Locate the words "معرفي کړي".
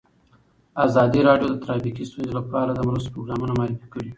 3.59-4.07